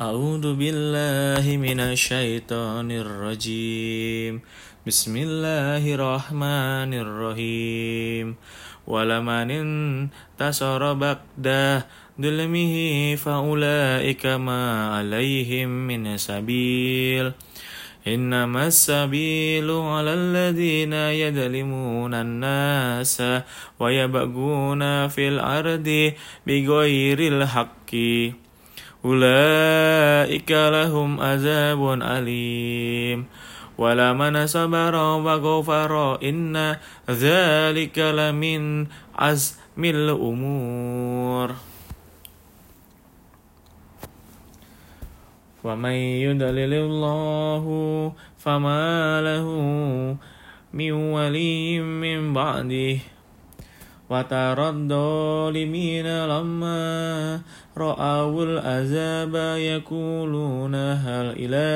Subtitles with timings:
[0.00, 4.40] أعوذ بالله من الشيطان الرجيم.
[4.88, 8.36] بسم الله الرحمن الرحيم.
[8.88, 11.46] ولمن انتصر بعد
[12.20, 12.74] ظلمه
[13.20, 17.32] فأولئك ما عليهم من سبيل.
[18.08, 23.22] إنما السبيل على الذين يظلمون الناس
[23.80, 26.12] ويبغون في الأرض
[26.46, 27.92] بغير الحق.
[29.04, 33.26] أولئك لهم عذاب أليم.
[33.78, 36.76] ولمن صبر وغفر إن
[37.10, 38.86] ذلك لمن
[39.18, 41.48] عزم الأمور.
[45.64, 45.96] ومن
[46.26, 47.64] يدلل الله
[48.38, 49.48] فما له
[50.72, 52.98] من ولي من بعده.
[54.12, 56.80] وترى الظالمين لما
[57.76, 61.66] رأوا العذاب يقولون هل إلى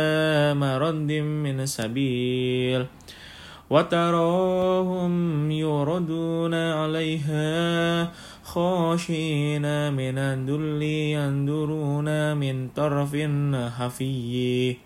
[0.60, 2.86] مرد من سبيل
[3.70, 5.12] وتراهم
[5.50, 7.48] يردون عليها
[8.44, 10.82] خاشين من الذل
[11.16, 13.12] ينظرون من طرف
[13.78, 14.85] خفي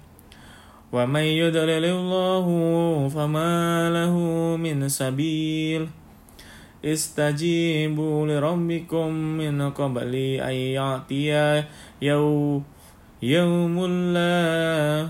[0.91, 2.45] ومن يضلل الله
[3.15, 4.15] فما له
[4.57, 5.87] من سبيل.
[6.85, 11.63] استجيبوا لربكم من قبل أن يأتي
[12.01, 12.63] يوم
[13.21, 13.75] يوم
[14.17, 15.07] لا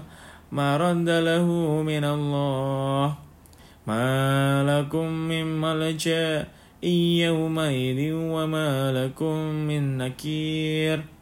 [0.51, 1.47] مرد له
[1.81, 3.15] من الله.
[3.87, 6.47] ما لكم من ملجأ
[6.83, 9.35] يومئذ وما لكم
[9.69, 11.20] من نكير.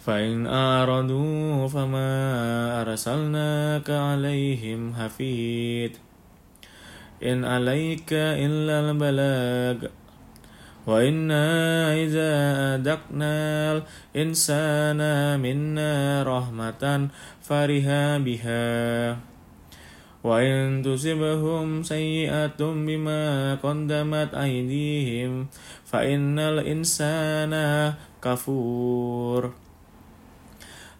[0.00, 2.12] فإن أعرضوا فما
[2.80, 5.90] أرسلناك عليهم حفيظ.
[7.22, 9.88] إن عليك إلا البلاغ.
[10.86, 11.46] وإنا
[11.94, 12.32] إذا
[12.74, 13.72] أدقنا
[14.16, 15.00] الإنسان
[15.40, 17.08] منا رحمة
[17.42, 19.16] فرها بها.
[20.24, 25.46] وإن تصبهم سيئة بما قدمت أيديهم
[25.84, 27.54] فإن الإنسان
[28.22, 29.69] كفور.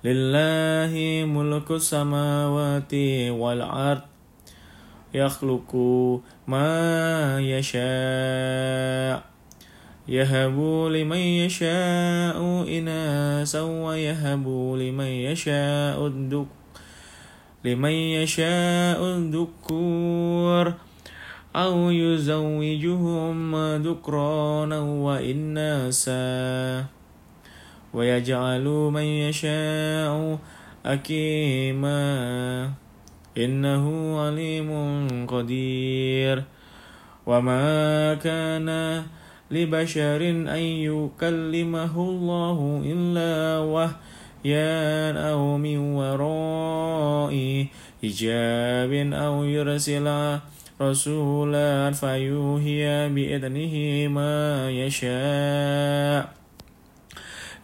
[0.05, 0.93] لله
[1.29, 2.95] ملك السماوات
[3.31, 4.01] والأرض
[5.15, 5.73] يخلق
[6.49, 6.73] ما
[7.41, 9.23] يشاء
[10.09, 10.57] يهب
[10.93, 12.39] لمن يشاء
[12.79, 14.49] إناسا ويهب
[14.81, 16.61] لمن يشاء الذكر
[17.65, 20.75] لمن يشاء الذكور
[21.57, 26.21] أو يزوجهم ذكرانا وإناسا
[27.95, 30.39] ويجعل من يشاء
[30.87, 32.71] أكيما.
[33.39, 34.71] إنه عليم
[35.27, 36.43] قدير.
[37.27, 39.03] وما كان
[39.51, 47.67] لبشر أن يكلمه الله إلا وحيا أو من وراء
[48.03, 50.39] حجاب أو يرسل
[50.81, 56.41] رسولا فيوهي بإذنه ما يشاء.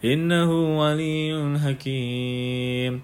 [0.04, 3.02] إنه ولي حكيم.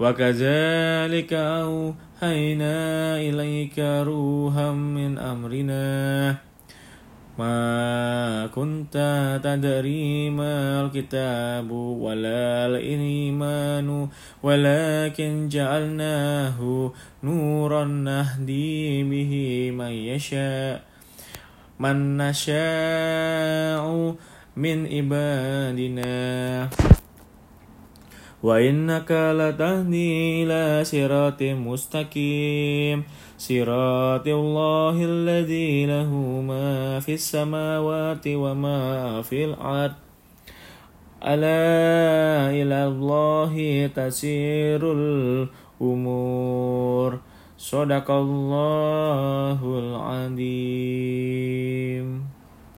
[0.00, 2.76] وكذلك أوحينا
[3.16, 6.36] إليك روحا من أمرنا.
[7.38, 8.96] ما كنت
[9.44, 14.08] تدري ما الكتاب ولا الإيمان
[14.42, 16.92] ولكن جعلناه
[17.24, 19.32] نورا نهدي به
[19.70, 20.82] من يشاء.
[21.80, 24.14] من نشاء
[24.56, 26.68] من عبادنا.
[28.42, 33.04] وإنك لتهدي إلى صراط مستقيم.
[33.38, 36.14] صراط الله الذي له
[36.48, 39.92] ما في السماوات وما في الأرض.
[41.20, 47.18] ألا إلى الله تسير الأمور.
[47.58, 50.40] صدق الله العظيم.